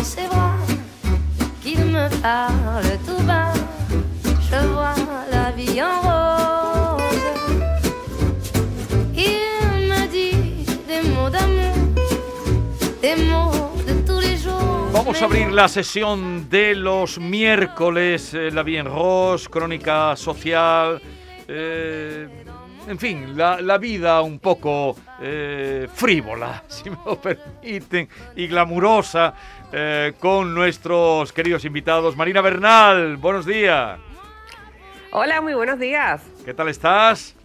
[0.00, 0.56] dans ses bras,
[1.62, 3.52] qu'il me parle tout bas.
[4.48, 4.94] Je vois
[5.30, 7.02] la vie en rose.
[9.14, 11.76] Il me dit des mots d'amour,
[13.02, 14.88] des mots de tous les jours.
[14.92, 21.00] Vamos a abrir la sesión de los miércoles, eh, La Bien Rose, crónica social,
[21.46, 22.26] eh,
[22.90, 29.32] en fin, la, la vida un poco eh, frívola, si me lo permiten, y glamurosa,
[29.72, 32.16] eh, con nuestros queridos invitados.
[32.16, 33.98] Marina Bernal, buenos días.
[35.12, 36.20] Hola, muy buenos días.
[36.44, 37.36] ¿Qué tal estás?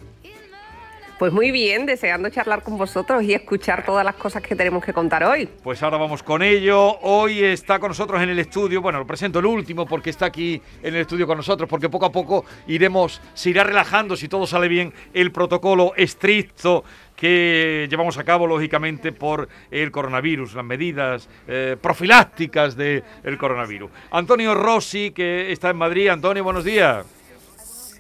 [1.18, 4.92] Pues muy bien, deseando charlar con vosotros y escuchar todas las cosas que tenemos que
[4.92, 5.48] contar hoy.
[5.64, 7.00] Pues ahora vamos con ello.
[7.04, 10.62] Hoy está con nosotros en el estudio, bueno, lo presento el último porque está aquí
[10.84, 14.46] en el estudio con nosotros, porque poco a poco iremos, se irá relajando, si todo
[14.46, 16.84] sale bien, el protocolo estricto
[17.16, 23.04] que llevamos a cabo, lógicamente, por el coronavirus, las medidas eh, profilácticas del
[23.40, 23.90] coronavirus.
[24.12, 26.10] Antonio Rossi, que está en Madrid.
[26.10, 27.06] Antonio, buenos días.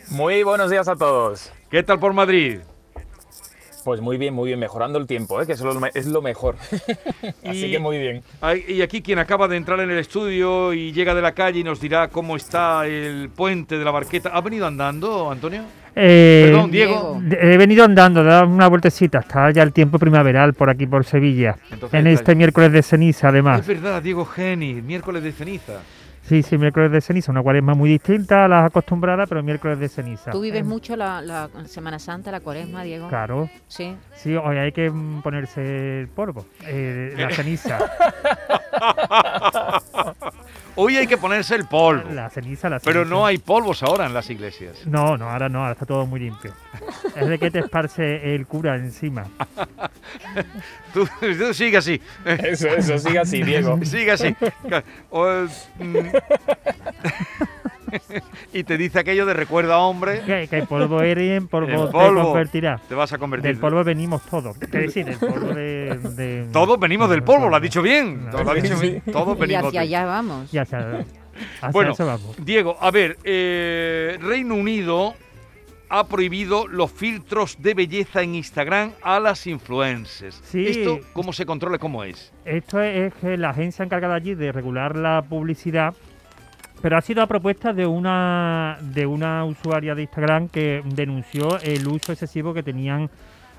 [0.09, 1.53] Muy buenos días a todos.
[1.71, 2.59] ¿Qué tal por Madrid?
[3.85, 5.45] Pues muy bien, muy bien, mejorando el tiempo, ¿eh?
[5.45, 6.55] que eso es lo me- es lo mejor.
[7.47, 8.23] Así Y- que muy bien.
[8.67, 11.63] Y aquí quien acaba de entrar en el estudio y llega de la calle y
[11.63, 14.29] nos dirá cómo está el puente de la barqueta.
[14.33, 15.61] ¿Ha venido andando, Antonio?
[15.95, 17.21] Eh, Perdón, Diego.
[17.39, 19.19] He venido andando, he dado una vueltecita.
[19.19, 21.55] Está ya el tiempo primaveral por aquí, por Sevilla.
[21.71, 23.61] Entonces, en este miércoles de ceniza, además.
[23.61, 25.81] Es verdad, Diego Geni, miércoles de ceniza.
[26.27, 27.31] Sí, sí, miércoles de ceniza.
[27.31, 30.31] Una cuaresma muy distinta a las acostumbradas, pero miércoles de ceniza.
[30.31, 33.07] ¿Tú vives Eh, mucho la, la Semana Santa, la Cuaresma, Diego?
[33.09, 33.47] Claro.
[33.67, 33.95] Sí.
[34.15, 37.77] Sí, hoy hay que mm, ponerse el polvo, eh, la ceniza.
[40.77, 42.09] Hoy hay que ponerse el polvo.
[42.11, 43.15] La ceniza, la Pero ceniza.
[43.15, 44.85] no hay polvos ahora en las iglesias.
[44.85, 46.53] No, no, ahora no, ahora está todo muy limpio.
[47.15, 49.25] es de que te esparce el cura encima.
[50.93, 52.01] Tú, tú sigue así.
[52.25, 53.77] Eso, eso, sigue así, Diego.
[53.83, 54.33] Sigue así.
[55.09, 55.25] O,
[55.79, 56.07] mm,
[58.53, 61.69] y te dice aquello de recuerda, hombre, Que, que el polvo eres y en polvo,
[61.69, 62.81] En te convertirás.
[62.87, 63.51] te vas a convertir.
[63.51, 64.55] Del polvo venimos todos.
[64.61, 65.97] Es decir, del polvo de.
[66.15, 68.25] de- Todos venimos del polvo, lo ha dicho bien.
[68.29, 69.01] No, Lo ha dicho bien.
[69.11, 70.51] Todos Y venimos hacia de- allá vamos.
[70.51, 70.79] Ya sea,
[71.61, 72.35] hacia Bueno, eso vamos.
[72.45, 75.13] Diego, a ver, eh, Reino Unido
[75.87, 80.41] ha prohibido los filtros de belleza en Instagram a las influencers.
[80.43, 80.65] Sí.
[80.67, 81.77] ¿Esto cómo se controla?
[81.77, 82.33] ¿Cómo es?
[82.43, 85.93] Esto es, es que la agencia encargada allí de regular la publicidad,
[86.81, 91.87] pero ha sido a propuesta de una de una usuaria de Instagram que denunció el
[91.87, 93.09] uso excesivo que tenían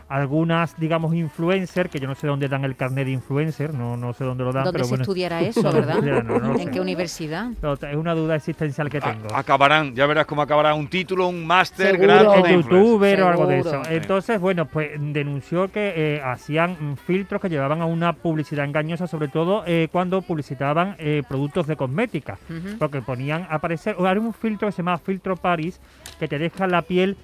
[0.08, 4.12] algunas, digamos, influencers, que yo no sé dónde dan el carnet de influencer, no, no
[4.12, 5.02] sé dónde lo dan, ¿Dónde pero se bueno.
[5.02, 6.00] estudiará eso, verdad?
[6.00, 6.70] no, no, ¿En sé.
[6.70, 7.50] qué universidad?
[7.60, 9.34] No, Es una duda existencial que A- tengo.
[9.34, 12.70] acabarán, ya verás cómo acabará un título, un máster grado de influencer.
[12.70, 13.82] youtuber o algo de eso.
[13.90, 19.06] Entonces, bueno, pues denunció que eh, hacían mm, filtros que llevaban a una publicidad engañosa,
[19.08, 22.38] sobre todo eh, cuando publicitaban eh, productos de cosmética.
[22.78, 25.80] Porque ponían a aparecer, o hay un filtro que se llama filtro Paris,
[26.18, 27.16] que te deja la piel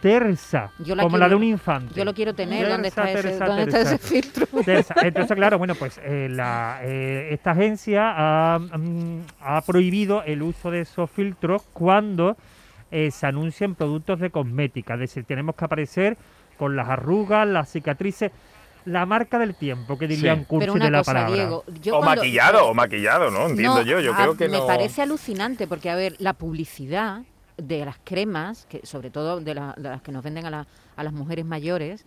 [0.00, 1.94] tersa, Yo la como la de un infante.
[1.94, 2.68] Yo lo quiero tener.
[2.68, 3.94] ¿Dónde Tersa, está ese, tersa, ¿dónde está tersa.
[3.94, 4.46] ese filtro?
[4.64, 4.94] Tersa.
[5.02, 10.70] Entonces, claro, bueno, pues eh, la, eh, esta agencia ha, mm, ha prohibido el uso
[10.70, 12.36] de esos filtros cuando
[12.90, 14.94] eh, se anuncian productos de cosmética.
[14.94, 16.16] Es decir, tenemos que aparecer
[16.56, 18.32] con las arrugas, las cicatrices,
[18.86, 20.46] la marca del tiempo, que diría Sí.
[20.58, 21.34] Pero una de la cosa, palabra.
[21.34, 21.64] Diego.
[21.82, 23.46] Yo O cuando- maquillado, o maquillado, ¿no?
[23.48, 24.00] Entiendo No, yo.
[24.00, 24.66] Yo a- creo que me no.
[24.66, 27.22] parece alucinante porque, a ver, la publicidad
[27.62, 30.66] de las cremas, que sobre todo de, la- de las que nos venden a, la-
[30.96, 32.04] a las mujeres mayores,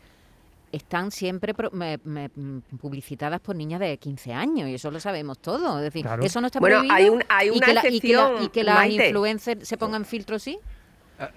[0.71, 4.99] están siempre pro- me- me- mm, publicitadas por niñas de 15 años y eso lo
[4.99, 5.77] sabemos todo.
[5.77, 6.23] Es decir, Claro.
[6.23, 6.95] eso no está Bueno, prohibido.
[6.95, 9.05] hay un- hay y una que la- y que la- y que las Maite.
[9.07, 10.57] influencers se pongan filtros, sí.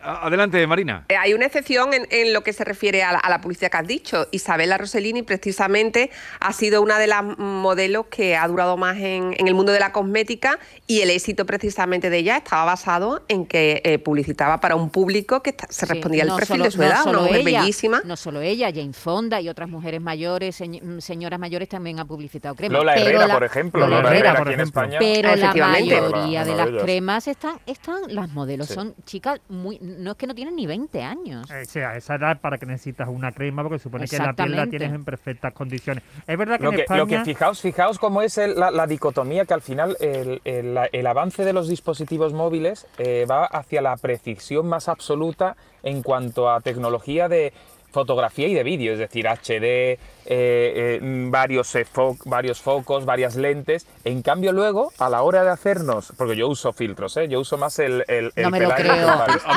[0.03, 1.05] Adelante, Marina.
[1.09, 3.71] Eh, Hay una excepción en, en lo que se refiere a la, a la publicidad
[3.71, 4.27] que has dicho.
[4.33, 6.11] Isabela Rossellini precisamente
[6.41, 9.81] ha sido una de las modelos que ha durado más en, en el mundo de
[9.81, 14.77] la cosmética y el éxito precisamente de ella estaba basado en que eh, publicitaba para
[14.77, 16.95] un público que está- se Sí, respondía al no perfil solo- de su no edad,
[16.95, 18.03] una solo mujer ella, bellísima.
[18.05, 22.05] No solo ella, Jane Fonda y otras mujeres mayores, señ- mm, señoras mayores también ha
[22.05, 22.79] publicitado cremas.
[22.79, 23.81] Lola pero Herrera, la- por ejemplo.
[23.81, 24.83] Lola Lola, Herrera, Herrera, por aquí en ejemplo.
[24.83, 24.99] España.
[25.01, 28.75] Pero la mayoría Una de las cremas están, están, las modelos Sí.
[28.75, 31.51] son chicas muy, no es que no tienen ni 20 años.
[31.51, 34.57] Eh, O sea, esa edad para que necesitas una crema, porque supone que la piel
[34.57, 36.03] la tienes en perfectas condiciones.
[36.27, 36.99] Es verdad que Lo en que, España...
[37.01, 40.75] lo que fijaos, fijaos cómo es el- la, la dicotomía que al final el, el-
[40.75, 46.03] la- el avance de los dispositivos móviles eh, va hacia la precisión más absoluta en
[46.03, 47.53] cuanto a tecnología de
[48.01, 53.07] fotografía y de vídeo, es decir, HD, eh, eh, mm, varios, eh, fo- varios focos,
[53.07, 53.87] varias lentes.
[54.05, 57.27] En cambio luego, a la hora de hacernos, porque yo uso filtros, ¿eh?
[57.29, 58.05] yo uso más el...
[58.09, 59.09] el, el No me lo creo.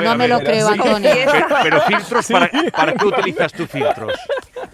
[0.03, 0.69] No me lo creo.
[0.69, 1.11] Antonio.
[1.31, 4.13] Pero, pero filtros, para, ¿para qué utilizas tú filtros?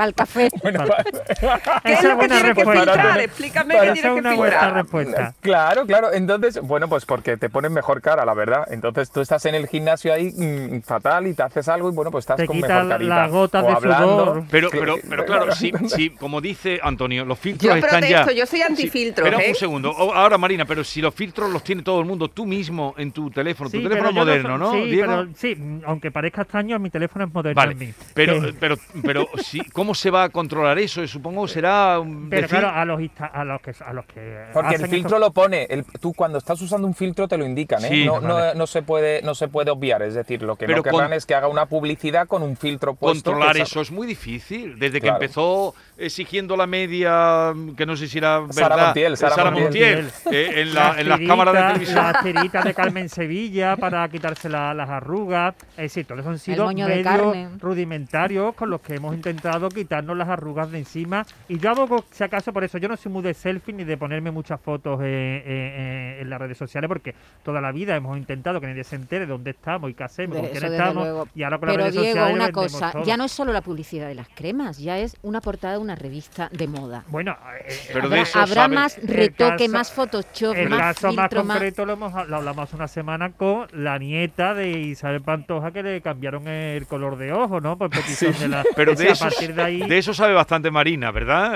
[0.03, 0.49] El café.
[0.61, 0.83] Bueno,
[1.83, 2.93] ¿Qué es lo que buena tienes que respuesta.
[2.93, 3.19] filtrar?
[3.21, 4.73] Explícame qué es que filtrar.
[4.73, 5.33] respuesta.
[5.41, 6.13] Claro, claro.
[6.13, 8.65] Entonces, bueno, pues porque te ponen mejor cara, la verdad.
[8.71, 12.11] Entonces tú estás en el gimnasio ahí mm, fatal y te haces algo y bueno,
[12.11, 13.15] pues estás Te con mejor carita.
[13.15, 14.07] las gotas O de hablando.
[14.25, 14.43] sudor.
[14.49, 18.31] Pero, Sí, pero, pero claro, sí, sí, como dice Antonio, los filtros Yo están protesto,
[18.31, 18.37] ya.
[18.37, 19.49] yo soy antifiltros, Espera ¿eh?
[19.49, 19.91] un segundo.
[19.91, 23.29] Ahora, Marina, pero si los filtros los tiene todo el mundo, tú mismo en tu
[23.29, 24.71] teléfono, tu Sí, teléfono pero moderno, ¿no?
[24.73, 25.07] Sí, Diego?
[25.07, 27.93] pero, sí, aunque parezca extraño, mi teléfono es moderno en Vale, mí.
[28.13, 31.05] pero, pero, pero sí, ¿cómo se va a controlar eso?
[31.07, 34.87] Supongo será un pero claro, a los, a los que a los que Porque el
[34.87, 37.89] filtro lo pone, el- tú cuando estás usando un filtro te lo indican, ¿eh?
[37.89, 38.55] Sí, no, no- vale.
[38.55, 41.13] no se puede, no se puede obviar, es decir, lo que Pero no querrán con-
[41.13, 43.31] es que haga una publicidad con un filtro puesto.
[43.31, 44.79] Controlar eso es muy difícil.
[44.79, 49.17] Desde que empezó exigiendo la media, mm, que no sé si era verdad, Sara Montiel,
[49.17, 51.95] Sara Montiel, eh, en, la- en las tiritas- cámaras de televisión.
[51.95, 55.55] Las tiritas de Carmen Sevilla para quitarse la- las arrugas.
[55.71, 57.59] Es decir, todos han sido medios Carmen.
[57.59, 61.25] rudimentarios con los que hemos intentado quitarnos las arrugas de encima.
[61.47, 63.97] Y yo abogo, si acaso, por eso yo no soy muy de selfie ni de
[63.97, 67.13] ponerme muchas fotos eh, eh, eh, en las redes sociales, porque
[67.43, 70.35] toda la vida hemos intentado que nadie se entere de dónde estamos y qué hacemos,
[70.37, 71.03] De con quién eso, estamos.
[71.03, 71.27] luego.
[71.35, 73.03] Y ahora con las Pero redes Diego, sociales una cosa, todo.
[73.03, 75.95] ya no es solo la publicidad de las cremas, ya es una portada de una
[75.95, 77.03] revista de moda.
[77.09, 77.37] Bueno,
[77.67, 81.23] eh, Pero de habrá eso habrá más retoque, caso- más Photoshop, El más caso más
[81.25, 81.57] filtro, más...
[81.57, 86.01] concreto lo, hemos, lo hablamos una semana con la nieta de Isabel Pantoja que le
[86.01, 87.77] cambiaron el color de ojo, ¿no?
[87.77, 88.63] Por petición de la...
[88.75, 89.79] Pero de a partir de ahí...
[89.81, 91.51] de eso sabe bastante Marina, ¿verdad?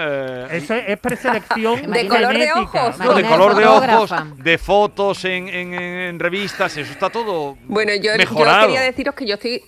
[0.52, 4.58] Eh, Eso es, es preselección De color de ojos, no, de color de ojos, de
[4.58, 9.36] fotos en, en- en revistas, eso está todo Bueno, yo, yo quería deciros que yo
[9.36, 9.64] estoy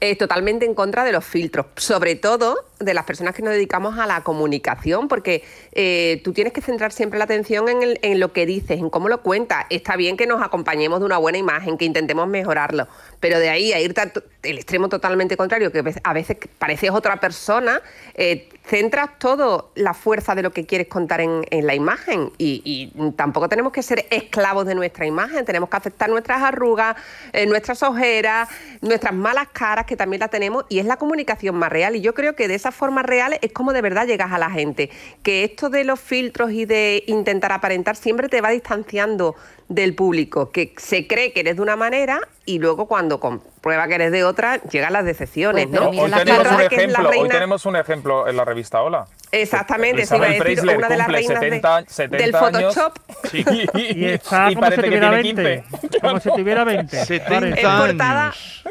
[0.00, 3.98] eh, totalmente en contra de los filtros, sobre todo de las personas que nos dedicamos
[3.98, 5.42] a la comunicación, porque
[5.72, 8.90] eh, tú tienes que centrar siempre la atención en, el- en lo que dices, en
[8.90, 9.66] cómo lo cuentas.
[9.70, 12.86] Está bien que nos acompañemos de una buena imagen, que intentemos mejorarlo,
[13.20, 16.90] pero de ahí a irte al to- el extremo totalmente contrario, que a veces pareces
[16.90, 17.80] otra persona,
[18.14, 22.92] eh, centras todo la fuerza de lo que quieres contar en, en la imagen y,
[23.16, 26.96] tampoco tenemos que ser esclavos de nuestra imagen, tenemos que aceptar nuestras arrugas,
[27.32, 28.48] eh, nuestras ojeras,
[28.80, 31.96] nuestras malas caras, que también las tenemos, y es la comunicación más real.
[31.96, 34.50] Y yo creo que de esa forma real es como de verdad llegas a la
[34.50, 34.90] gente.
[35.22, 39.34] Que esto de los filtros y de intentar aparentar siempre te va distanciando
[39.68, 43.94] del público, que se cree que eres de una manera y luego cuando comprueba que
[43.94, 45.88] eres de otra, llegan las decepciones, Pues, ¿no?
[45.88, 49.06] Hoy tenemos, un hoy reina- tenemos un ejemplo en la revista Hola.
[49.42, 52.74] Exactamente, eso iba a decir, una de las reinas de- 70, 70 del años.
[52.74, 52.98] Photoshop.
[53.74, 55.64] Y está y como si que tuviera tiene 20.
[55.80, 55.98] 15.
[56.00, 57.04] Como si tuviera 20.
[57.04, 58.64] 70 Es portada- años.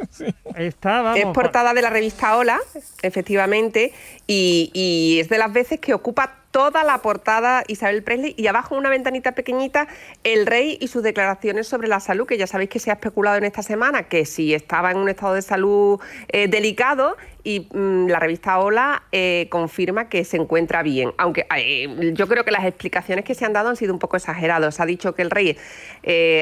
[0.56, 2.60] Está, vamos, es portada de la revista Hola,
[3.01, 3.94] efectivamente,
[4.27, 8.76] y, y es de las veces que ocupa toda la portada Isabel Presley y abajo
[8.76, 9.88] una ventanita pequeñita
[10.24, 13.38] el rey y sus declaraciones sobre la salud, que ya sabéis que se ha especulado
[13.38, 18.06] en esta semana que si estaba en un estado de salud eh, delicado y mm,
[18.08, 22.66] la revista Hola eh, confirma que se encuentra bien, aunque eh, yo creo que las
[22.66, 24.80] explicaciones que se han dado han sido un poco exageradas.
[24.80, 25.58] Ha dicho que el rey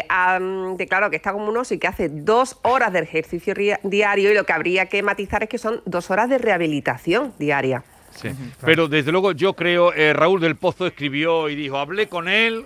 [0.09, 3.53] ha mm, declarado que está como un oso y que hace dos horas de ejercicio
[3.55, 7.33] ri- diario y lo que habría que matizar es que son dos horas de rehabilitación
[7.39, 7.85] diaria.
[8.11, 8.29] Sí.
[8.61, 12.65] Pero desde luego yo creo, eh, Raúl del Pozo escribió y dijo, hablé con él,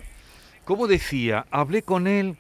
[0.64, 1.46] ¿cómo decía?
[1.52, 2.36] Hablé con él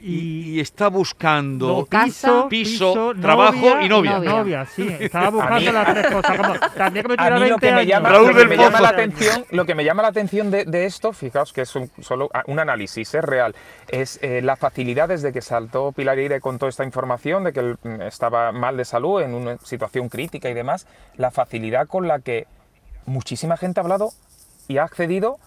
[0.00, 4.18] y, y está buscando No, Casa, piso, trabajo y novia.
[4.18, 4.66] Novia.
[4.66, 4.86] sí.
[5.00, 6.36] Estaba buscando las tres cosas.
[6.36, 8.56] Como, también que me A tuviera mí lo 20 que me llama, Raúl del me
[8.56, 11.74] llama la atención, lo que me llama la atención de, de esto, fijaos que es
[11.76, 13.54] un, solo ah, un análisis, es real,
[13.88, 17.60] es eh, la facilidad desde que saltó Pilar Eire con toda esta información de que
[17.60, 22.06] él mm, estaba mal de salud, en una situación crítica y demás, la facilidad con
[22.06, 22.46] la que
[23.06, 24.10] muchísima gente ha hablado
[24.68, 25.38] y ha accedido a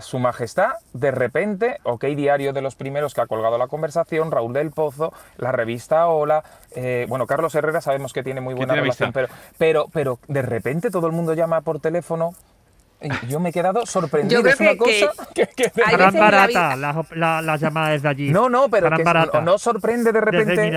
[0.00, 4.52] su majestad, de repente, OK Diario de los primeros que ha colgado la conversación, Raúl
[4.52, 6.42] del Pozo, la revista Hola,
[6.74, 9.28] eh, bueno, Carlos Herrera sabemos que tiene muy buena relación, pero,
[9.58, 12.34] pero, pero de repente todo el mundo llama por teléfono
[13.28, 14.40] yo me he quedado sorprendido.
[14.40, 14.76] Yo creo es una que-
[15.10, 18.30] cosa que, que de hay veces en la las, la- las llamadas de allí.
[18.30, 20.68] No, no, pero que no, no sorprende de Desde repente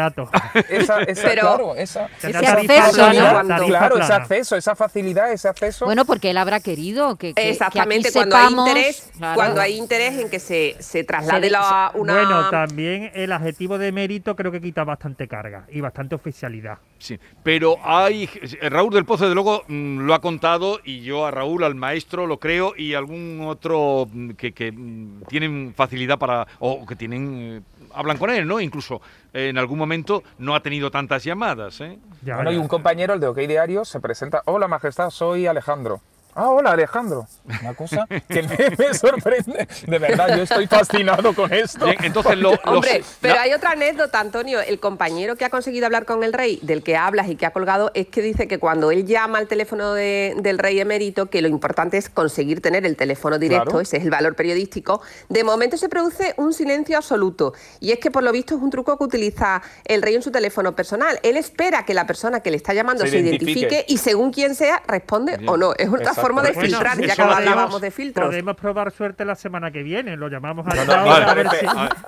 [0.69, 3.65] esa, esa, Pero- claro, esa, Ese tarifa acceso, plana, ¿no?
[3.67, 5.85] Claro, ese acceso, esa facilidad, ese acceso.
[5.85, 9.35] Bueno, porque él habrá querido que, que- que Exactamente, aquí cuando sepamos, hay interés, claro.
[9.35, 13.77] cuando hay interés en que se, se traslade Se- la, una Bueno, también el adjetivo
[13.77, 16.77] de mérito creo que quita bastante carga y bastante oficialidad.
[16.97, 18.29] Sí, pero hay
[18.61, 22.18] Raúl del Pozo, desde luego, mm, lo ha contado y yo a Raúl, al maestro,
[22.27, 27.37] lo creo y algún otro mm, que, que, mm, tienen facilidad para o que tienen
[27.39, 27.61] eh,
[27.93, 28.59] hablan con él, ¿no?
[28.59, 29.01] Incluso
[29.33, 31.97] eh, en algún momento no ha tenido tantas llamadas, ¿eh?
[32.21, 34.41] Ya, Bueno, y un compañero, el de OK Diario, se presenta.
[34.45, 36.01] Hola, majestad, soy Alejandro.
[36.35, 37.27] Ah, hola Alejandro.
[37.61, 39.67] Una cosa que me, me sorprende.
[39.87, 41.85] De verdad, yo estoy fascinado con esto.
[41.85, 44.61] Bien, entonces lo- los- Hombre, pero hay otra anécdota, Antonio.
[44.61, 47.51] El compañero que ha conseguido hablar con el rey, del que hablas y que ha
[47.51, 51.41] colgado, es que dice que cuando él llama al teléfono de- del rey emérito, que
[51.41, 53.81] lo importante es conseguir tener el teléfono directo, Claro.
[53.81, 57.53] ese es el valor periodístico, de momento se produce un silencio absoluto.
[57.81, 60.31] Y es que por lo visto es un truco que utiliza el rey en su
[60.31, 61.19] teléfono personal.
[61.23, 63.51] Él espera que la persona que le está llamando Se se, identifique.
[63.59, 65.49] identifique y según quien sea, responde Bien.
[65.49, 65.73] o no.
[65.73, 65.89] Es.
[66.21, 68.27] Forma de Bueno, filtrar, ya que hablábamos de filtros.
[68.27, 70.15] Podemos probar suerte la semana que viene.
[70.17, 71.67] Lo llamamos a No, no, esta vale, hora a ver parece-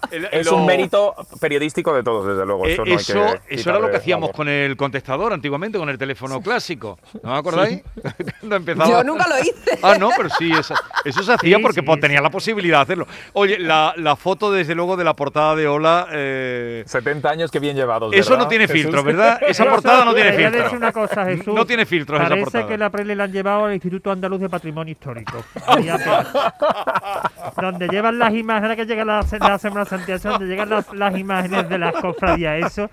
[0.09, 2.65] si- el- Es un mérito periodístico de todos, desde luego.
[2.65, 3.13] Eh, Eso, no hay eso,
[3.47, 6.99] que eso era lo que hacíamos con el contestador antiguamente, con el teléfono clásico.
[7.23, 7.81] ¿No os acordáis?
[8.39, 8.89] Cuando empezaba...
[8.89, 9.79] Yo nunca lo hice.
[9.81, 10.73] Ah, no, pero sí, eso,
[11.05, 12.01] eso se hacía Sí, porque sí, pues, sí.
[12.01, 13.07] tenía la posibilidad de hacerlo.
[13.33, 16.07] Oye, la, la foto, desde luego, de la portada de Ola.
[16.11, 18.13] eh, 70 años que bien llevados.
[18.13, 18.81] eso ¿verdad, no tiene Jesús?
[18.83, 19.39] filtro, ¿verdad?
[19.47, 20.71] Esa portada no tiene filtro.
[20.71, 21.53] una cosa, Jesús.
[21.53, 22.67] No tiene filtros esa Parece portada.
[22.67, 25.43] que la Prele la han llevado al Instituto Andaluz de Patrimonio Histórico.
[27.61, 31.17] Donde llevan las imágenes, ahora que llega la, la Semana Santa, donde llegan las, las
[31.17, 32.89] imágenes de las cofradías, eso,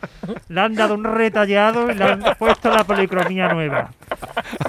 [0.49, 3.91] le han dado un retallado y le han puesto la policromía nueva.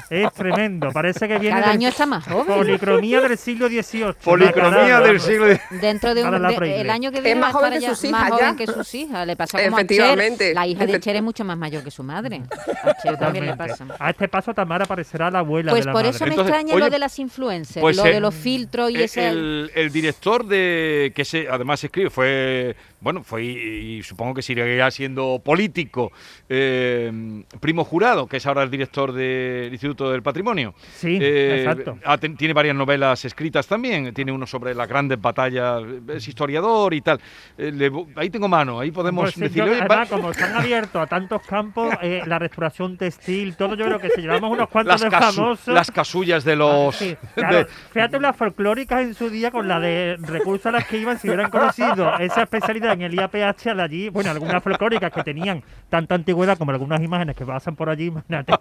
[0.10, 2.46] Es tremendo, parece que viene Cada del- año está más joven.
[2.58, 4.14] policromía del siglo XVIII.
[4.24, 5.82] Policromía del siglo XIX.
[5.82, 7.96] Dentro de un de- el año que Es viene más va a joven que ya
[7.96, 8.56] sus más hijas, joven ya.
[8.66, 9.28] que sus hijas.
[9.28, 9.86] Le pasa como a Cher.
[9.86, 10.54] Efectivamente.
[10.54, 12.42] La hija de Cher es mucho más mayor que su madre.
[12.84, 13.86] A Cher también le pasa.
[14.00, 16.16] A este paso Tamara aparecerá la abuela Pues de la por madre.
[16.16, 18.98] eso me Entonces, extraña oye, lo de las influencers, pues, lo de los filtros y
[19.02, 19.30] ese...
[19.30, 24.90] el, el director de que se además escribe fue bueno fue y, supongo que seguirá
[24.92, 26.12] siendo político
[26.48, 31.98] eh, primo jurado que es ahora el director del Instituto del Patrimonio Sí, Eh, exacto.
[32.38, 37.20] tiene varias novelas escritas también tiene uno sobre las grandes batallas es historiador y tal
[37.58, 41.02] Eh, le- ahí tengo mano ahí podemos Pues sí, yo, "Oye, además, como están abiertos
[41.02, 45.02] a tantos campos, eh, la restauración textil, todo, yo creo que si llevamos unos cuantos
[45.02, 45.68] las, de famosos.
[45.74, 49.80] las casullas de los Sí, de- claro, fíjate las folclóricas en su día con la
[49.80, 53.80] de recursos a las que iban, si hubieran conocido esa especialidad en el IAPH, al
[53.80, 58.08] allí, bueno, algunas folclóricas que tenían tanta antigüedad como algunas imágenes que pasan por allí,
[58.08, 58.54] imagínate.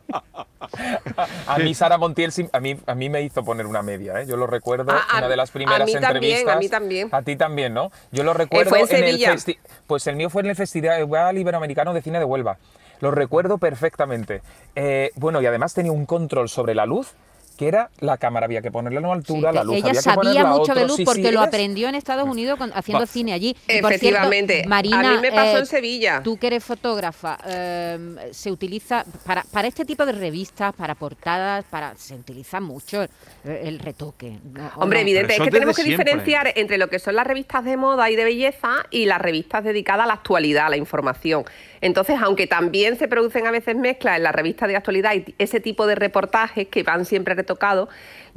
[1.47, 4.27] A mí Sara Montiel a mí, a mí me hizo poner una media, ¿eh?
[4.27, 6.57] yo lo recuerdo, Ah, a- una de las a primeras mí también, entrevistas.
[6.57, 7.09] a mí también.
[7.13, 7.91] A ti también, ¿no?
[8.13, 11.95] Yo lo recuerdo fue en el festi- Pues el mío fue en el Festival Iberoamericano
[11.95, 12.59] de Cine de Huelva.
[13.01, 14.43] Lo recuerdo perfectamente.
[14.75, 17.13] Eh, bueno, y además tenía un control sobre la luz
[17.59, 19.87] que era la cámara había que ponerla a una Sí, altura, la que luz ella
[19.89, 21.95] había que sabía ponerla a mucho de luz Sí, sí, porque lo eres- aprendió en
[21.97, 23.07] Estados Unidos con- haciendo Va.
[23.07, 23.49] cine allí.
[23.51, 24.65] Y por cierto, Efectivamente.
[24.69, 26.21] Marina, a mí me pasó eh, en Sevilla.
[26.23, 31.65] Tú que eres fotógrafa, eh, se utiliza para, para este tipo de revistas, para portadas,
[31.69, 33.11] para se utiliza mucho el,
[33.45, 34.39] el retoque.
[34.55, 34.71] ¿no?
[34.77, 35.03] ¿O Hombre, no?
[35.03, 36.05] evidente, es que tenemos que siempre.
[36.05, 39.65] diferenciar entre lo que son las revistas de moda y de belleza y las revistas
[39.65, 41.45] dedicadas a la actualidad, a la información.
[41.81, 45.61] Entonces, aunque también se producen a veces mezclas en las revistas de actualidad y ese
[45.61, 47.89] tipo de reportajes que van siempre retocados,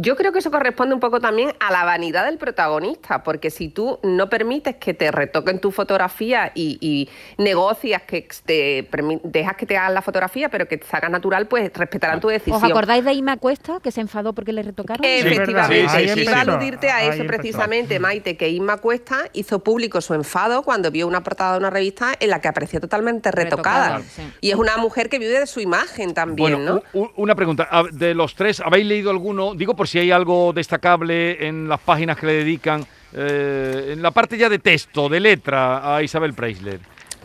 [0.02, 3.70] yo creo que eso corresponde un poco también a la vanidad del protagonista, porque si
[3.70, 8.90] tú no permites que te retoquen tu fotografía y, y negocias que te
[9.24, 12.58] dejas que te hagan la fotografía, pero que te salga natural, pues respetarán tu decisión.
[12.58, 15.06] ¿Os acordáis de Ima Cuesta que se enfadó porque le retocaron?
[15.06, 15.90] Efectivamente.
[15.90, 20.02] Sí, sí, sí, iba a aludirte a eso precisamente, Maite, que Inma Cuesta hizo público
[20.02, 23.98] su enfado cuando vio una portada de una revista en la que apareció totalmente retocada.
[23.98, 24.22] Retocada, sí.
[24.42, 27.12] Y es una mujer que vive de su imagen también, Bueno, ¿no?
[27.18, 27.68] una pregunta.
[27.92, 29.54] De los tres, ¿habéis leído alguno?
[29.54, 34.12] Digo por si hay algo destacable en las páginas que le dedican, eh, en la
[34.12, 36.80] parte ya de texto, de letra, a Isabel Preisler.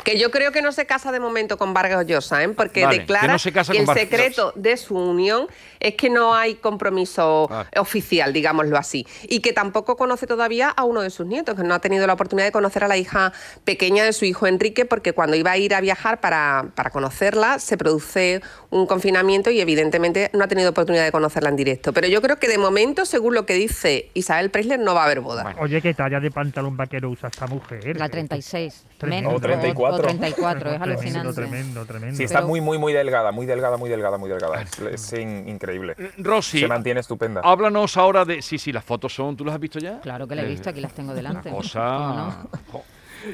[0.06, 2.48] Que yo creo que no se casa de momento con Vargas Llosa, ¿eh?
[2.50, 5.48] porque Vale, que declara no se casa que el Vargas secreto de su unión
[5.80, 7.68] es que no hay compromiso Vale.
[7.76, 11.74] oficial, digámoslo así, y que tampoco conoce todavía a uno de sus nietos, que no
[11.74, 13.32] ha tenido la oportunidad de conocer a la hija
[13.64, 17.58] pequeña de su hijo Enrique, porque cuando iba a ir a viajar para, para conocerla
[17.58, 21.92] se produce un confinamiento y evidentemente no ha tenido oportunidad de conocerla en directo.
[21.92, 25.04] Pero yo creo que de momento, según lo que dice Isabel Preisler, no va a
[25.06, 25.42] haber boda.
[25.42, 25.58] Bueno.
[25.60, 27.98] Oye, qué talla de pantalón vaquero usa esta mujer.
[27.98, 28.86] La 36.
[28.98, 29.30] Tremendo.
[29.30, 29.95] menos, O 34.
[29.96, 31.32] O, 34, es Tremendo, alucinante.
[31.34, 32.16] Tremendo, tremendo.
[32.16, 34.62] Sí, está Pero- muy, muy, muy delgada, muy delgada, muy delgada, muy delgada.
[34.62, 35.94] Es, es in- increíble.
[36.18, 37.40] Rosy, Se mantiene estupenda.
[37.44, 38.42] háblanos ahora de...
[38.42, 39.36] Sí, sí, las fotos son...
[39.36, 40.00] ¿Tú las has visto ya?
[40.00, 41.48] Claro que la he visto, aquí las tengo delante.
[41.48, 42.46] Una ¿Cómo cosa...
[42.72, 42.82] no?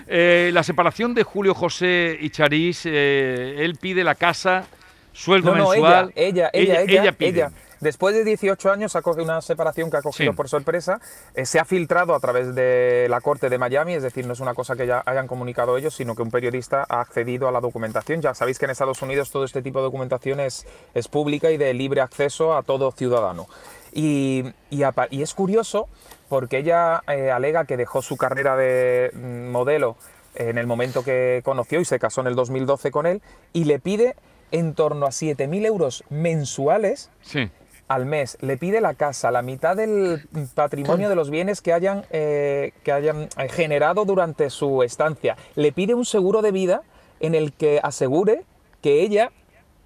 [0.07, 4.65] Eh, la separación de Julio José y Charís, eh, él pide la casa,
[5.13, 6.13] sueldo No, no, mensual.
[6.15, 7.29] ella, ella, ella, ella, pide.
[7.31, 7.53] ella.
[7.83, 10.37] Después de 18 años ha cogido una separación que ha cogido Sí.
[10.37, 11.01] por sorpresa.
[11.35, 14.41] eh, se ha filtrado a través de la corte de Miami, es decir, no es
[14.41, 17.61] una cosa que ya hayan comunicado ellos, sino que un periodista ha accedido a la
[17.61, 18.21] documentación.
[18.23, 21.57] Ya sabéis que en Estados Unidos todo este tipo de documentación es, es pública y
[21.57, 23.47] de libre acceso a todo ciudadano.
[23.93, 25.89] Y, y es curioso
[26.29, 29.97] porque ella eh, alega que dejó su carrera de mm, modelo
[30.35, 33.21] en el momento que conoció y se casó en el 2012 con él
[33.53, 34.15] y le pide
[34.51, 37.51] en torno a 7.000 euros mensuales Sí.
[37.95, 42.05] Al mes, le pide la casa, la mitad del patrimonio de los bienes que hayan,
[42.11, 46.83] eh, que hayan eh, generado durante su estancia, le pide un seguro de vida
[47.21, 48.45] en el que asegure
[48.81, 49.31] que ella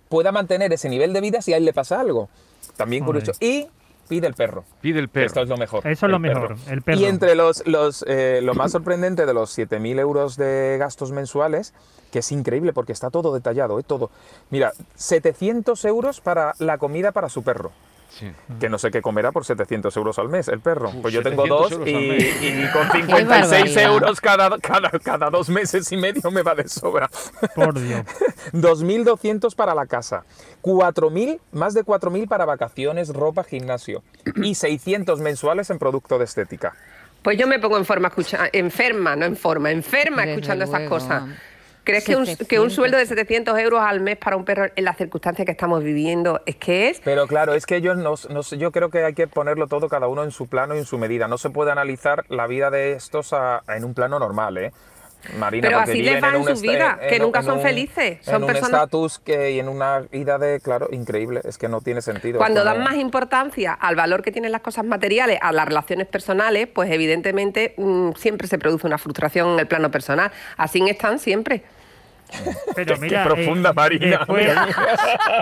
[0.08, 2.28] pueda mantener ese nivel de vida si a él le pasa algo.
[2.76, 3.32] También curioso.
[3.40, 3.66] Y
[4.08, 4.64] pide el perro.
[4.80, 5.26] Pide el perro.
[5.26, 5.86] Esto es lo mejor.
[5.86, 6.72] Eso es lo el mejor, perro.
[6.72, 7.00] el perro.
[7.00, 11.74] Y entre los, los eh, lo más sorprendente de los 7.000 euros de gastos mensuales,
[12.12, 13.82] que es increíble porque está todo detallado, ¿eh?
[13.82, 14.10] todo.
[14.50, 17.72] Mira, 700 euros para la comida para su perro.
[18.08, 18.32] Sí.
[18.60, 20.88] Que no sé qué comerá por 700 euros al mes el perro.
[20.88, 23.82] Uf, pues yo tengo 700 dos y, y con Qué 56 barbaridad.
[23.82, 27.10] euros cada, cada, cada dos meses y medio me va de sobra.
[27.54, 28.06] Por Dios.
[28.52, 30.24] 2.200 para la casa,
[30.62, 34.02] 4.000, más de 4.000 para vacaciones, ropa, gimnasio
[34.36, 36.74] y 600 mensuales en producto de estética.
[37.22, 40.88] Pues yo me pongo en forma escucha- enferma, no en forma, enferma Desde escuchando luego.
[40.88, 41.24] cosas.
[41.86, 42.36] ¿Crees que un, que un
[42.70, 42.72] 700?
[42.74, 46.42] sueldo de 700 euros al mes para un perro en las circunstancias que estamos viviendo
[46.44, 47.00] es que es?
[47.04, 49.88] Pero claro, es que ellos no, no sé, yo creo que hay que ponerlo todo
[49.88, 51.28] cada uno en su plano y en su medida.
[51.28, 54.72] No se puede analizar la vida de estos a- en un plano normal, ¿eh?
[55.38, 57.56] Marina, Pero así les va en un su este- vida, que en nunca en son
[57.56, 61.40] un- felices, son en un personas- estatus que y en una vida de, claro, increíble.
[61.44, 62.38] Es que no tiene sentido.
[62.38, 66.06] Cuando Como- dan más importancia al valor que tienen las cosas materiales, a las relaciones
[66.06, 70.30] personales, pues evidentemente mm, siempre se produce una frustración en el plano personal.
[70.56, 71.62] Así están siempre.
[72.74, 74.06] Pero Qué mira, profunda, eh, Marina.
[74.18, 74.54] Después,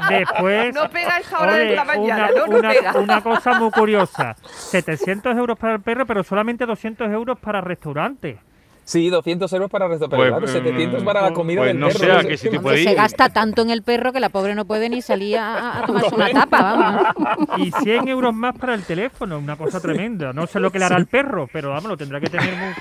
[0.08, 2.92] después No pega esa hora de oye, la mañana, una, no, no una- pega.
[2.98, 4.36] una cosa muy curiosa.
[4.44, 8.38] 700 euros para el perro, pero solamente 200 euros para restaurantes.
[8.86, 11.80] Sí, 200 euros para el pero Pues, claro, 700 mm, para la comida pues del
[11.80, 11.98] no perro.
[12.00, 12.28] sé a sé.
[12.28, 12.96] qué sitio Hombre, puede se ir.
[12.96, 16.14] gasta tanto en el perro que la pobre no puede ni salir a, a tomarse
[16.14, 17.06] una tapa, vamos.
[17.56, 20.34] Y 100 euros más para el teléfono, una cosa tremenda.
[20.34, 22.74] No sé lo que le hará al perro, pero vamos, lo tendrá que tener muy,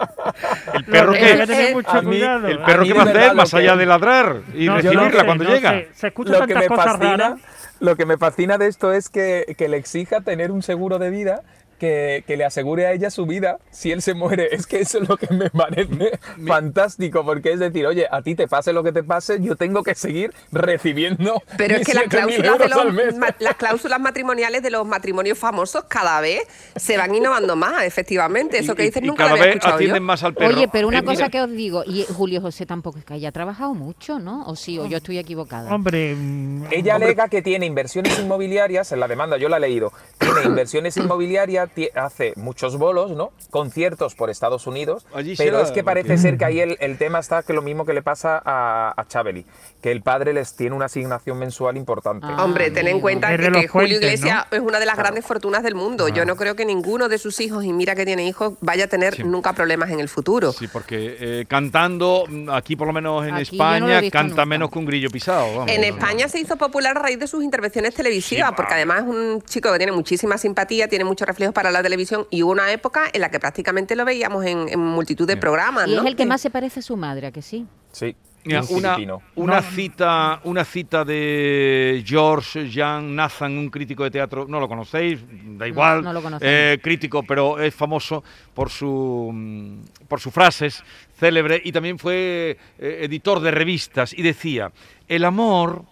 [0.74, 2.48] El perro que que tener mucho a mí- cuidado.
[2.48, 5.24] el perro que va a hacer más allá que- de ladrar y No, recibirla sé,
[5.24, 5.70] cuando no llega.
[5.70, 5.88] sé.
[5.94, 7.40] Se escuchan lo que me cosas fascina, raras.
[7.80, 11.10] lo que me fascina de esto es que, que le exija tener un seguro de
[11.10, 11.42] vida
[11.80, 14.54] que, que le asegure a ella su vida si él se muere.
[14.54, 18.34] Es que eso es lo que me parece fantástico, porque es decir, oye, a ti
[18.34, 22.04] te pase lo que te pase, yo tengo que seguir recibiendo Pero es que las
[22.04, 26.42] 7.000 cláusulas, de los, ma- las cláusulas matrimoniales de los matrimonios famosos cada vez
[26.76, 28.58] se van innovando más, efectivamente.
[28.58, 29.70] Eso que Y- dices y nunca cada lo había vez yo.
[29.74, 30.54] atienden más al perro.
[30.56, 33.14] Oye, pero una Eh, mira, cosa que os digo, y Julio José tampoco es que
[33.14, 34.44] haya trabajado mucho, ¿no?
[34.46, 35.74] O sí, o yo estoy equivocada.
[35.74, 39.92] Hombre, Ella hombre, alega que tiene inversiones inmobiliarias, en la demanda yo la he leído,
[40.18, 43.32] tiene inversiones inmobiliarias, hace muchos bolos, ¿no?
[43.50, 46.76] Conciertos por Estados Unidos, Allí pero será es que parece porque- ser que ahí el,
[46.80, 49.44] el tema está que lo mismo que le pasa a, a Chabeli,
[49.82, 52.26] que el padre les tiene una asignación mensual importante.
[52.28, 52.44] Ah.
[52.44, 56.08] Hombre, ten en cuenta que, Julio Iglesias es una de las grandes fortunas del mundo.
[56.08, 58.88] Yo no creo que ninguno de sus hijos, y mira que tiene hijos, vaya a
[58.88, 59.24] tener Sí.
[59.24, 60.52] nunca problemas en el futuro.
[60.52, 64.46] Sí, porque eh, cantando, mm, aquí por lo menos en Aquí no España, canta nunca.
[64.46, 65.46] menos que un grillo pisado.
[65.56, 65.68] vamos.
[65.70, 69.02] En No, España se hizo popular a raíz de sus intervenciones televisivas, Sí, porque además
[69.02, 72.52] es un chico que tiene muchísima simpatía, tiene muchos reflejos para la televisión y hubo
[72.52, 75.88] una época en la que prácticamente lo veíamos en, en multitud de programas.
[75.88, 76.00] Y ¿no?
[76.00, 77.66] es el que más se parece a su madre, ¿a que sí?
[77.92, 78.96] Sí, Mira, un una,
[79.34, 85.20] una cita, una cita de George Jean Nathan, un crítico de teatro, no lo conocéis,
[85.58, 90.82] da igual, no lo eh, crítico, pero es famoso por su mm, por sus frases
[91.18, 94.72] célebre y también fue eh, editor de revistas y decía,
[95.08, 95.84] el amor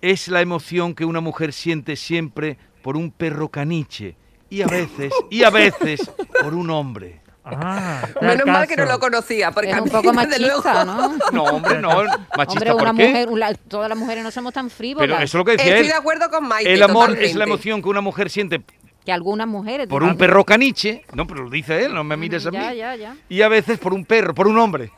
[0.00, 4.16] es la emoción que una mujer siente siempre por un perro caniche
[4.50, 6.10] y a veces y a veces
[6.42, 7.20] por un hombre.
[7.44, 11.16] ah, Menos mal que no lo conocía, porque Es a un poco machista, ¿no?
[11.32, 11.88] No, hombre, no,
[12.36, 13.08] machista, Hombre, una ¿por qué?
[13.08, 15.08] mujer, una- todas las mujeres no somos tan frívolas.
[15.08, 15.92] Pero eso es lo que decía Estoy él.
[15.92, 16.72] de acuerdo con Maite.
[16.74, 18.60] El amor es la emoción que una mujer siente
[19.04, 19.86] Que algunas mujeres...
[19.88, 20.28] por un también.
[20.30, 22.58] perro caniche, no, pero lo dice él, no me mires a mí.
[22.58, 23.16] Ya, ya, ya.
[23.28, 24.90] Y a veces por un perro, por un hombre.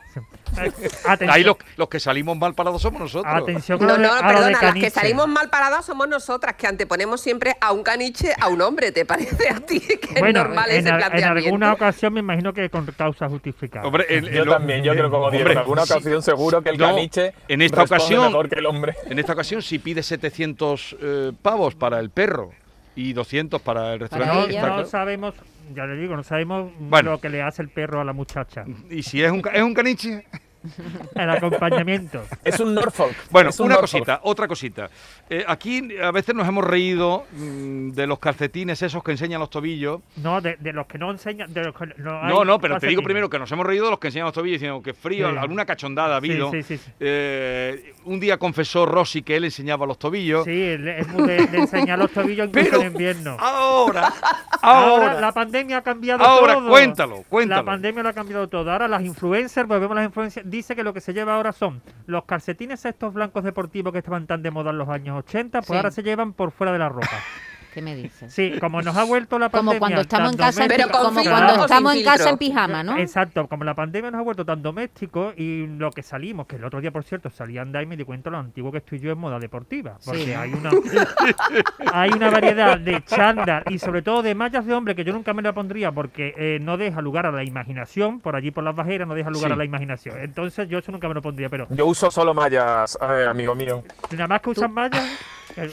[1.05, 3.33] Atención, Ahí los, los que salimos mal parados somos nosotros.
[3.33, 7.21] atención con No, no, a perdona, las que salimos mal paradas somos nosotras, que anteponemos
[7.21, 8.91] siempre a un caniche a un hombre.
[8.91, 11.45] ¿Te parece a ti que es Bueno, normal en, ese al- en planteamiento?
[11.47, 13.85] alguna ocasión me imagino que con causa justificada.
[13.87, 15.93] Hombre, Yo también, yo creo como Hombre, en alguna sí.
[15.93, 18.95] ocasión seguro que el No, caniche en esta ocasión- mejor que el hombre.
[19.05, 22.51] En esta ocasión, si pide 700 eh, pavos para el perro
[22.95, 24.59] y 200 para el restaurante, Para no, ella.
[24.59, 24.89] está no claro.
[24.89, 25.33] sabemos,
[25.75, 27.11] ya le digo, no sabemos Bueno.
[27.11, 28.65] lo que le hace el perro a la muchacha.
[28.89, 30.25] y si es un, es un caniche.
[31.15, 32.23] El acompañamiento.
[32.43, 33.15] Es un Norfolk.
[33.29, 33.91] Bueno, un una Norfolk.
[33.91, 34.89] cosita, otra cosita.
[35.29, 39.49] Eh, aquí a veces nos hemos reído mm, de los calcetines esos que enseñan los
[39.49, 40.01] tobillos.
[40.17, 41.53] No, de, de los que no enseñan.
[41.53, 43.85] De los que no, hay No, no, pero te digo primero que nos hemos reído
[43.85, 45.37] de los que enseñan los tobillos diciendo que frío, Sí.
[45.37, 46.51] alguna cachondada ha habido.
[46.51, 46.91] sí, sí, sí.
[46.99, 50.45] Eh, un día confesó Rossi que él enseñaba los tobillos.
[50.45, 53.37] Sí, el- es muy de, de enseñar los tobillos incluso Pero en invierno.
[53.39, 54.13] ahora,
[54.61, 56.69] Ahora, ahora, la pandemia ha cambiado ahora, todo.
[56.69, 57.61] cuéntalo, cuéntalo.
[57.61, 58.71] La pandemia lo ha cambiado todo.
[58.71, 61.81] Ahora las influencers, volvemos a las influencers, dice que lo que se lleva ahora son
[62.05, 65.67] los calcetines estos blancos deportivos que estaban tan de moda en los años 80, pues
[65.67, 65.75] Sí.
[65.75, 67.07] ahora se llevan por fuera de la ropa.
[67.73, 68.31] ¿Qué me dices?
[68.33, 69.79] Sí, como nos ha vuelto la Como pandemia.
[69.79, 72.97] cuando estamos en casa, en como cuando estamos en casa en pijama, ¿no?
[72.97, 76.65] Exacto, como la pandemia nos ha vuelto tan doméstico y lo que salimos, que el
[76.65, 78.99] otro día, por cierto, salí a andar y me di cuenta lo antiguo que estoy
[78.99, 79.97] yo en moda deportiva.
[80.05, 80.33] Porque Sí.
[80.33, 80.69] hay una
[81.93, 85.33] hay una variedad de chándal y sobre todo de mallas de hombre que yo nunca
[85.33, 88.75] me la pondría porque eh, no deja lugar a la imaginación, por allí por las
[88.75, 89.53] bajeras no deja lugar Sí.
[89.53, 90.19] a la imaginación.
[90.19, 93.83] Entonces yo eso nunca me lo pondría, pero Yo uso solo mallas, eh, amigo mío.
[94.11, 95.03] nada más que usan mallas...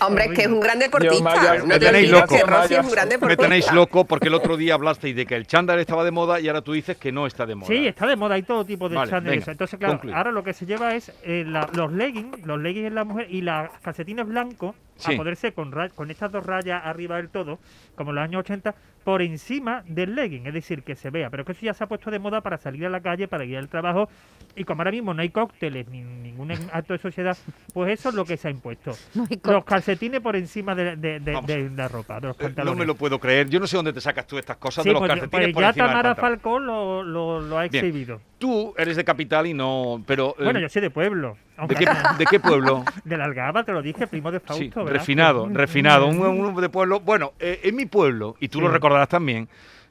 [0.00, 1.54] Hombre, es que es un gran deportista.
[1.64, 2.36] Me te tenéis loco.
[2.36, 5.26] que Rossi es Maya, un gran Me tenéis loco porque el otro día hablasteis de
[5.26, 7.68] que el chándal estaba de moda y ahora tú dices que no está de moda.
[7.68, 9.34] Sí, está de moda, hay todo tipo de Vale, chándal.
[9.46, 10.14] Entonces, claro, concluye.
[10.16, 13.26] ahora lo que se lleva es eh, la- los leggings, los leggings en la mujer
[13.30, 15.14] y las calcetines blancos, Sí.
[15.14, 17.58] a poder ser con, con estas dos rayas arriba del todo,
[17.94, 21.30] como en los años 80, por encima del legging, es decir, que se vea.
[21.30, 23.44] Pero que eso ya se ha puesto de moda para salir a la calle, para
[23.44, 24.08] ir al trabajo,
[24.56, 27.36] y como ahora mismo no hay cócteles ni ningún acto de sociedad,
[27.72, 28.92] pues eso es lo que se ha impuesto.
[29.44, 31.46] No Los calcetines por encima de, de- de- Vamos.
[31.48, 32.78] de la ropa, de los Eh, No pantalones.
[32.78, 33.48] me lo puedo creer.
[33.48, 35.54] Yo no sé dónde te sacas tú estas cosas Sí, de los pues, calcetines pues
[35.54, 36.14] por ya encima Tamara.
[36.14, 38.20] Falcón lo, lo- lo ha Bien.
[38.40, 40.02] Tú eres de capital y no...
[40.06, 41.36] Pero, eh, Bueno, yo soy de pueblo.
[41.68, 41.86] ¿de, qué,
[42.18, 42.84] ¿De qué pueblo?
[43.04, 44.84] De la Algaba, te lo dije, primo de Fausto.
[44.86, 46.06] Refinado, refinado.
[46.06, 47.00] Un, un de pueblo.
[47.00, 48.64] Bueno, eh, en mi pueblo, y tú Sí.
[48.64, 49.46] lo recordarás también,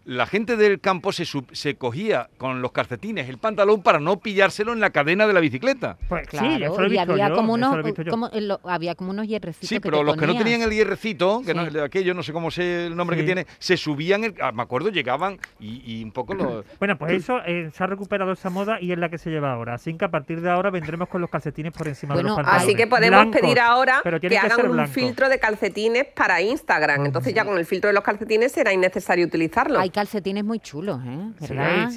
[0.10, 4.20] la gente del campo se, sub- se cogía con los calcetines el pantalón para no
[4.20, 5.98] pillárselo en la cadena de la bicicleta.
[6.08, 8.02] Pues Claro, sí, eso lo he y visto había yo, como unos, lo he visto
[8.02, 8.10] yo.
[8.12, 10.62] como, eh, lo- había como unos hierrecitos Sí, que pero te los que no tenían
[10.64, 11.72] el hierrecito, que no, Sí.
[11.74, 13.22] de aquello, no sé cómo sé el nombre Sí.
[13.22, 16.64] que tiene, se subían, el- ah, me acuerdo, llegaban y, y un poco lo...
[16.80, 19.54] Bueno, pues eso eh, se ha recuperado esa moda y es la que se lleva
[19.54, 19.76] ahora.
[19.76, 22.36] Así que a partir de ahora vendremos con los calcetines por encima Bueno, de los
[22.38, 22.64] pantalones.
[22.66, 27.06] Así que podemos Blancos, pedir ahora pero que hagan un filtro de calcetines para Instagram.
[27.06, 29.80] Entonces ya con el filtro de los calcetines será innecesario utilizarlo.
[29.80, 31.32] Hay calcetines muy chulos, ¿eh?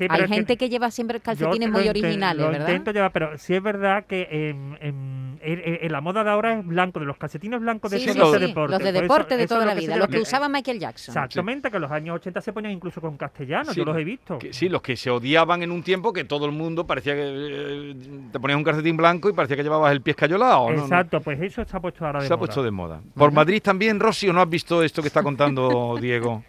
[0.08, 2.66] Hay que gente que, lleva siempre calcetines muy originales, lo ¿verdad?
[2.68, 6.66] intento llevar, pero sí es verdad que en, en- en la moda de ahora es
[6.66, 8.72] blanco, de los calcetines blancos de Sí, esos sí, de sí, deporte.
[8.72, 11.12] los de Por eso- deporte de toda la se vida, los que usaba Michael Jackson.
[11.12, 14.38] Exactamente, que los años 80 se ponían incluso con castellano, Sí, yo los he visto.
[14.38, 17.22] que- sí, los que se odiaban en un tiempo que todo el mundo parecía que
[17.24, 17.94] eh,
[18.32, 20.70] te ponías un calcetín blanco y parecía que llevabas el pie escayolado.
[20.70, 22.46] Exacto, pues eso se ha puesto ahora de Se ha moda.
[22.46, 23.00] puesto de moda.
[23.14, 26.42] ¿Por Madrid también, Rosy, o no has visto esto que está contando Diego?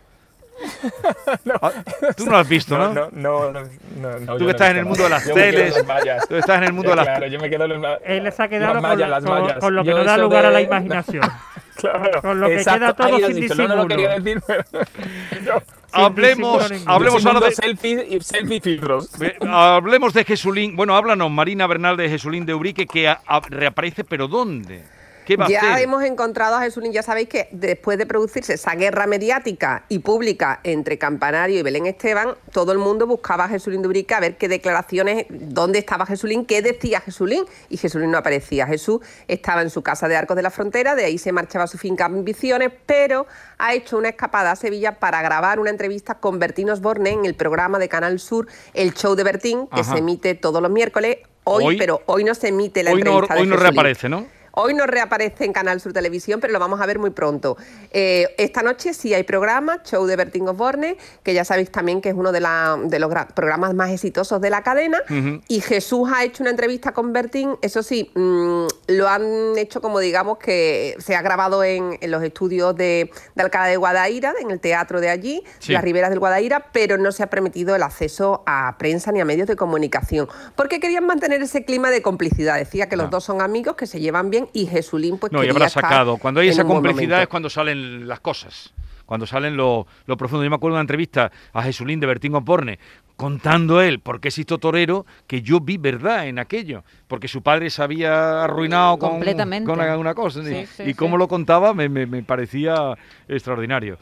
[1.62, 1.72] Ah,
[2.16, 2.94] Tú no lo has visto, ¿no?
[2.94, 3.62] No, no, no,
[4.02, 5.56] no, no, Tú que no estás en el mundo de las Yo me quedo en
[5.56, 6.28] teles, las mallas.
[6.28, 8.44] tú estás en el mundo de las Claro, yo me quedo en las Él se
[8.44, 9.24] ha quedado las con, mallas, la- las
[9.54, 11.24] con- con lo que Yo no da lugar a la de- imaginación.
[11.76, 12.80] Claro, Con lo que exacto.
[12.80, 13.56] queda todo sin dicho.
[13.56, 13.88] No, no lo disimulo.
[13.88, 15.64] quería decir, pero...
[15.92, 19.10] Hablemos, disimulo hablemos ahora de, selfie y selfie filtros.
[19.42, 20.76] Hablemos de Jesulín.
[20.76, 24.84] Bueno, háblanos, Marina Bernal de Jesulín de Ubrique, que a- a- reaparece, pero ¿dónde?
[25.26, 25.84] ¿Qué va a Ya hacer?
[25.84, 30.60] hemos encontrado a Jesulín, ya sabéis que después de producirse esa guerra mediática y pública
[30.64, 34.38] entre Campanario y Belén Esteban, todo el mundo buscaba a Jesulín de Ubrique a ver
[34.38, 38.68] qué declaraciones, dónde estaba Jesulín, qué decía Jesulín, y Jesulín no aparecía.
[38.68, 41.68] Jesús estaba en su casa de Arcos de la Frontera, de ahí se marchaba a
[41.68, 43.26] su finca Ambiciones, pero
[43.58, 47.36] ha hecho una escapada a Sevilla para grabar una entrevista con Bertín Osborne en el
[47.36, 49.94] programa de Canal Sur, El Show de Bertín, que Ajá.
[49.94, 51.18] se emite todos los miércoles.
[51.46, 54.08] Hoy, Hoy- pero hoy no se emite la Hoy no, entrevista de hoy no reaparece,
[54.10, 54.26] ¿no?
[54.56, 57.58] Hoy no reaparece en Canal Sur Televisión, pero lo vamos a ver muy pronto.
[57.92, 62.10] Eh, esta noche sí hay programa, Show de Bertín Osborne, que ya sabéis también que
[62.10, 65.00] es uno de, la- de los gra- programas más exitosos de la cadena.
[65.48, 69.98] Y Jesús ha hecho una entrevista con Bertín, eso sí, mm, lo han hecho como
[70.00, 74.52] digamos que se ha grabado en, en los estudios de, de Alcalá de Guadaira, en
[74.52, 75.72] el teatro de allí, Sí.
[75.74, 79.26] las riberas del Guadaira, pero no se ha permitido el acceso a prensa ni a
[79.26, 82.58] medios de comunicación, porque querían mantener ese clima de complicidad.
[82.60, 85.50] Decía que los dos son amigos, que se llevan bien y Jesulín pues No, y
[85.50, 86.18] habrá sacado.
[86.18, 88.74] Cuando hay esa complicidad es cuando salen las cosas.
[89.06, 90.44] Cuando salen lo, lo profundo.
[90.44, 92.80] Yo me acuerdo de una entrevista a Jesulín de Bertín Osborne
[93.16, 97.70] contando él por qué existió torero, que yo vi verdad en aquello, porque su padre
[97.70, 99.70] se había arruinado con, Completamente.
[99.70, 100.40] con alguna cosa.
[100.42, 101.20] y- Sí, sí, y cómo sí.
[101.20, 103.98] lo contaba me, me- me parecía extraordinario.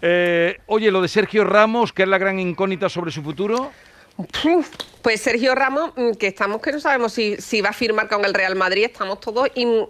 [0.00, 3.72] Eh, oye, lo de Sergio Ramos, que es la gran incógnita sobre su futuro.
[5.02, 8.24] Pues Sergio Ramos, mm, que estamos que no sabemos si, si va a firmar con
[8.24, 9.86] el Real Madrid, estamos todos in-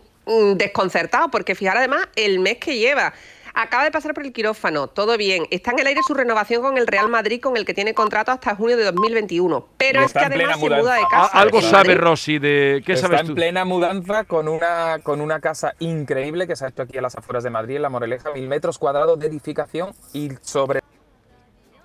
[0.54, 3.12] desconcertados, porque fijar además el mes que lleva.
[3.54, 5.44] Acaba de pasar por el quirófano, todo bien.
[5.50, 8.32] Está en el aire su renovación con el Real Madrid, con el que tiene contrato
[8.32, 9.68] hasta junio de 2021.
[9.76, 11.38] Pero es que en además se muda de casa.
[11.38, 11.94] Algo sabe.
[11.96, 12.82] Rossi de...
[12.86, 13.34] ¿Qué Está sabes en tú?
[13.34, 17.14] plena mudanza con una, con una casa increíble que se ha hecho aquí a las
[17.14, 20.80] afueras de Madrid, en La Moreleja, mil metros cuadrados de edificación y sobre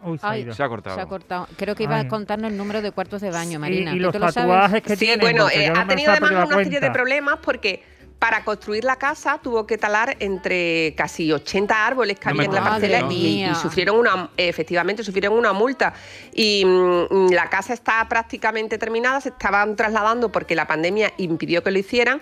[0.04, 0.54] Uy, se ha Ay, ido.
[0.54, 0.96] Se ha cortado.
[0.96, 1.48] Se ha cortado.
[1.58, 2.06] Creo que iba Ay.
[2.06, 3.92] a contarnos el número de cuartos de baño, Marina.
[3.92, 5.22] y, y ¿Tú los te lo tatuajes que Sí, tiene.
[5.22, 6.94] bueno, eh, ha tenido además una dar serie de cuenta.
[6.94, 7.84] problemas porque
[8.20, 12.56] para construir la casa tuvo que talar entre casi 80 árboles que No había en
[12.56, 15.94] la parcela y, sufrieron una, efectivamente, sufrieron una multa.
[16.34, 21.70] Y mm, la casa está prácticamente terminada, se estaban trasladando porque la pandemia impidió que
[21.70, 22.20] lo hicieran.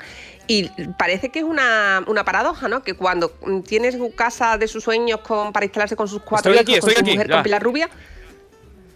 [0.48, 2.84] Y parece que es una, una paradoja, ¿no?
[2.84, 6.52] Que cuando mm, tienes su casa de sus sueños con, para instalarse con sus cuatro
[6.54, 7.34] Estoy hijos, aquí, con su aquí, mujer, ya.
[7.36, 7.90] con Pilar Rubia,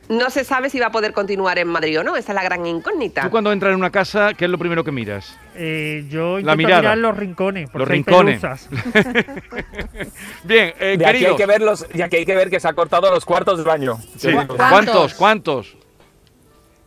[0.10, 2.16] no se sabe si va a poder continuar en Madrid o no.
[2.16, 3.22] Esa es la gran incógnita.
[3.22, 5.38] Tú cuando entras en una casa, ¿qué es lo primero que miras?
[5.56, 6.82] Eh, yo La intento mirada.
[6.82, 7.70] mirar los rincones.
[7.74, 8.42] Los rincones.
[10.44, 12.68] Bien, eh, De aquí hay que ver los, de aquí hay que ver que se
[12.68, 13.98] ha cortado los cuartos del baño.
[14.18, 14.30] Sí.
[14.58, 15.14] ¿Cuántos?
[15.14, 15.76] ¿Cuántos?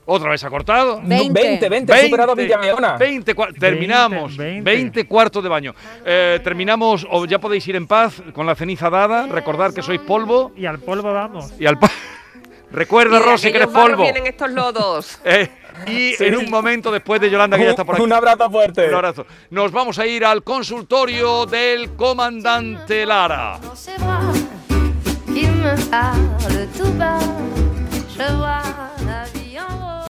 [0.05, 1.01] ¿Otra vez ha cortado?
[1.01, 1.41] No, Veinte.
[1.43, 2.97] 20, 20, he superado Villameona.
[2.97, 4.37] 20 cua- terminamos.
[4.37, 5.07] 20, 20.
[5.07, 5.77] cuartos de baño.
[6.05, 9.29] Eh, terminamos, o ya podéis ir en paz con la ceniza dada.
[9.29, 11.53] Recordar que sois polvo Y al polvo vamos.
[11.59, 11.91] y al pa-
[12.73, 14.03] Recuerda, Rosy, que eres polvo.
[14.03, 15.19] vienen estos lodos.
[15.33, 15.49] Eh,
[15.87, 18.05] y en un momento después de Yolanda, que ya está por aquí.
[18.05, 18.89] Un abrazo fuerte.
[18.89, 19.27] Un abrazo.
[19.51, 23.59] Nos vamos a ir al consultorio del comandante Lara.
[28.63, 29.02] dans